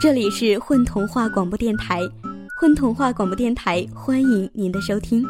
[0.00, 2.00] 这里是混童话广播电台，
[2.58, 5.22] 混童话广播电台欢迎您的收听，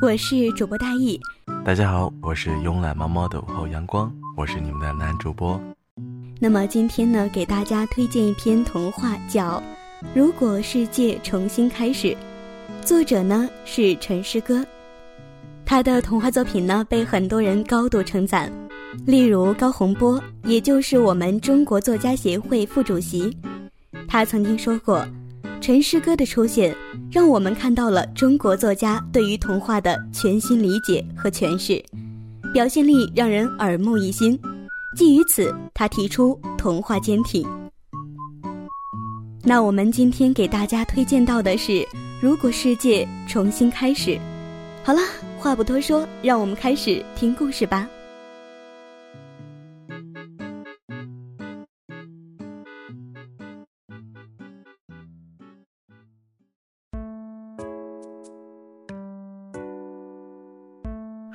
[0.00, 1.20] 我是主播大意。
[1.62, 5.60] 大家好，我是慵懒猫猫的午后阳光，我是你们的男主播。
[6.40, 9.62] 那么今天呢，给大家推荐一篇童话，叫
[10.14, 12.08] 《如果世界重新开始》，
[12.82, 14.64] 作者呢是陈诗歌。
[15.66, 18.50] 他的童话作品呢被很多人高度称赞，
[19.04, 23.36] 例如高洪波，也就是我们中国作家协会副主席。
[24.14, 25.04] 他曾经说过
[25.60, 26.72] ：“陈诗歌的出现，
[27.10, 31.84] 让我们看到了中国作家对于童话的全新理解和诠释，
[32.52, 34.38] 表现力让人耳目一新。”
[34.96, 37.44] 基于此，他提出童话坚挺。
[39.42, 41.72] 那我们今天给大家推荐到的是
[42.22, 44.10] 《如果世界重新开始》。
[44.84, 45.00] 好了，
[45.36, 47.88] 话不多说，让我们开始听故事吧。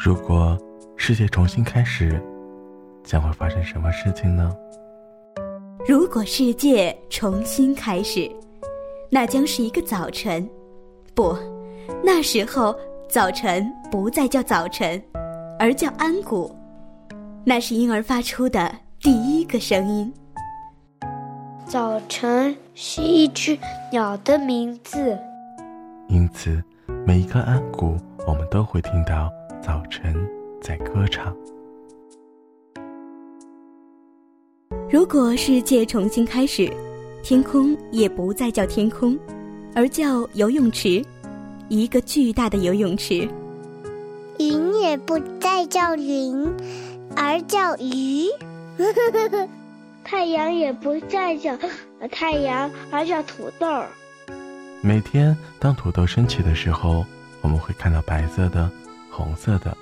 [0.02, 0.58] 如果
[0.95, 2.23] 世界重新开始，
[3.03, 4.50] 将会发生什么事情呢？
[5.86, 8.31] 如果世界重新开始，
[9.09, 10.50] 那将是一个早晨。
[11.14, 11.36] 不，
[12.02, 12.73] 那时候
[13.09, 15.03] 早晨不再叫早晨，
[15.59, 16.50] 而叫安谷。
[17.44, 20.13] 那是婴儿发出的第一个声音。
[21.66, 23.58] 早晨是一只
[23.91, 25.19] 鸟的名字，
[26.08, 26.63] 因此
[27.06, 29.30] 每一个安谷，我们都会听到。
[29.61, 30.15] 早晨
[30.61, 31.35] 在歌唱。
[34.89, 36.71] 如果世界重新开始，
[37.21, 39.17] 天空也不再叫天空，
[39.75, 41.03] 而叫游泳池，
[41.67, 43.27] 一个巨大的游泳池。
[44.39, 46.47] 云也不再叫云，
[47.16, 48.27] 而叫鱼。
[50.03, 51.55] 太阳也不再叫
[52.09, 53.67] 太阳，而叫土豆。
[54.81, 57.05] 每天当土豆升起的时候，
[57.41, 58.72] 我们会看到白色的。
[59.12, 59.75] 红色的、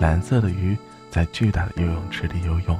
[0.00, 0.76] 蓝色的鱼
[1.10, 2.78] 在巨大的游泳池里游泳，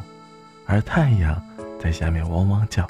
[0.67, 1.41] 而太阳
[1.81, 2.87] 在下面汪汪叫。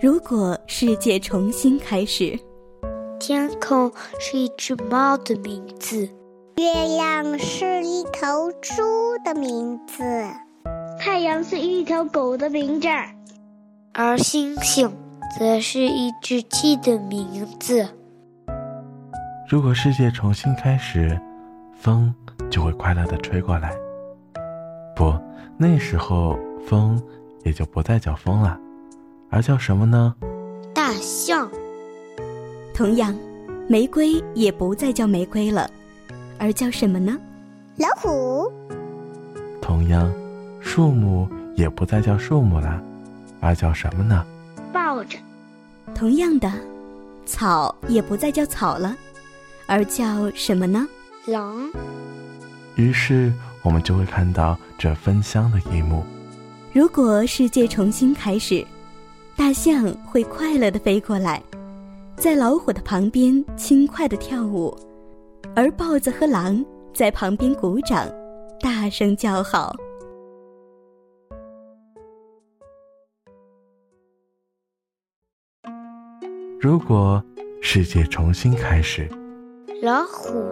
[0.00, 2.38] 如果世界重新开始，
[3.20, 6.08] 天空是一只猫的名字，
[6.56, 8.82] 月亮是一头猪
[9.24, 10.02] 的名字，
[10.98, 12.88] 太阳是一条狗的名字，
[13.92, 14.92] 而星星。
[15.38, 17.88] 则是一只鸡的名字。
[19.48, 21.18] 如果世界重新开始，
[21.74, 22.14] 风
[22.50, 23.72] 就会快乐的吹过来。
[24.94, 25.18] 不，
[25.56, 27.02] 那时候风
[27.44, 28.58] 也就不再叫风了，
[29.30, 30.14] 而叫什么呢？
[30.74, 31.50] 大象。
[32.74, 33.14] 同样，
[33.68, 35.68] 玫瑰也不再叫玫瑰了，
[36.38, 37.18] 而叫什么呢？
[37.76, 38.52] 老虎。
[39.62, 40.12] 同样，
[40.60, 42.82] 树木也不再叫树木了，
[43.40, 44.24] 而叫什么呢？
[45.94, 46.50] 同样的，
[47.24, 48.96] 草也不再叫草了，
[49.66, 50.86] 而叫什么呢？
[51.26, 51.70] 狼。
[52.76, 53.32] 于是
[53.62, 56.02] 我们就会看到这芬香的一幕。
[56.72, 58.66] 如果世界重新开始，
[59.36, 61.42] 大象会快乐地飞过来，
[62.16, 64.76] 在老虎的旁边轻快地跳舞，
[65.54, 66.64] 而豹子和狼
[66.94, 68.08] 在旁边鼓掌，
[68.60, 69.76] 大声叫好。
[76.62, 77.20] 如果
[77.60, 79.08] 世界重新开始，
[79.82, 80.44] 老虎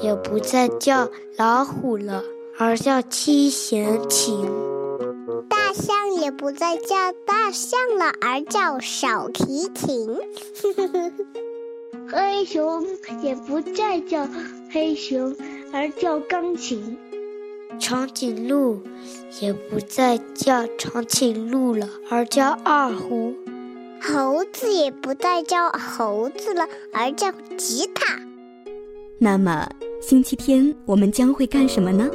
[0.00, 2.24] 也不再叫老虎了，
[2.58, 4.46] 而叫七弦琴；
[5.50, 10.16] 大象也不再叫大象了，而叫小提琴；
[12.10, 12.86] 黑熊
[13.20, 14.26] 也不再叫
[14.70, 15.36] 黑熊，
[15.74, 16.96] 而叫钢琴；
[17.78, 18.80] 长颈鹿
[19.42, 23.34] 也不再叫长颈鹿了，而叫二胡。
[24.00, 28.18] 猴子也不再叫猴子了，而叫吉他。
[29.18, 29.68] 那么，
[30.00, 32.08] 星期天我们将会干什么呢？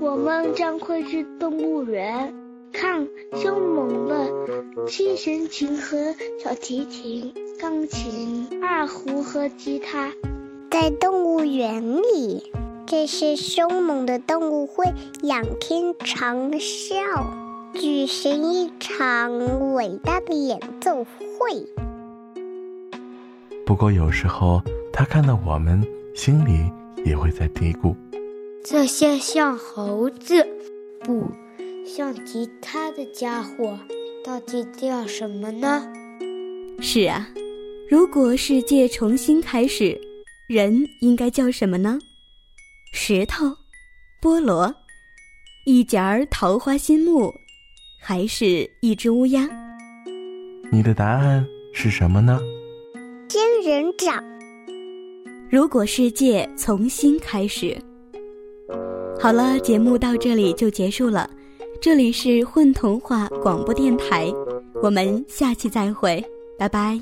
[0.00, 2.34] 我们将会去动物园，
[2.72, 4.30] 看凶猛的
[4.86, 10.12] 七弦琴和小提琴、钢琴、二胡和吉他。
[10.70, 12.52] 在动物园里，
[12.86, 14.84] 这些凶猛的动物会
[15.22, 17.45] 仰天长啸。
[17.78, 21.66] 举行一场伟大的演奏会。
[23.64, 24.62] 不过有时候，
[24.92, 25.82] 他看到我们，
[26.14, 26.70] 心里
[27.04, 27.94] 也会在嘀咕：
[28.64, 30.46] 这些像猴子，
[31.00, 31.30] 不
[31.86, 33.78] 像吉他的家伙，
[34.24, 35.86] 到底叫什么呢？
[36.80, 37.28] 是啊，
[37.88, 40.00] 如果世界重新开始，
[40.48, 41.98] 人应该叫什么呢？
[42.92, 43.46] 石头，
[44.22, 44.74] 菠萝。
[45.64, 45.98] 一截
[46.30, 47.34] 桃花心木，
[48.08, 49.50] 还是一只乌鸦？
[50.70, 52.38] 你的答案是什么呢？
[53.28, 54.22] 仙人掌。
[55.50, 57.76] 如果世界重新开始。
[59.18, 61.28] 好了，节目到这里就结束了。
[61.80, 64.32] 这里是混童话广播电台，
[64.80, 66.24] 我们下期再会，
[66.56, 67.00] 拜拜。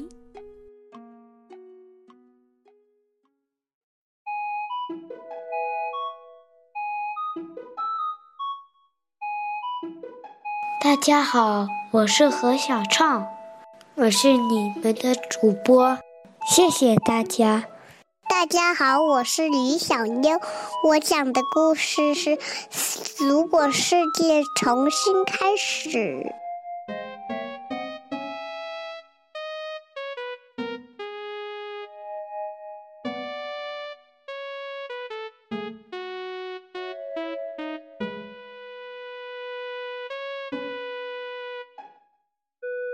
[10.84, 13.26] 大家好，我是何小畅，
[13.94, 15.96] 我是你们的主播，
[16.46, 17.64] 谢谢大家。
[18.28, 20.38] 大家好，我是李小妞。
[20.86, 22.38] 我讲的故事是：
[23.18, 26.34] 如果世界重新开始。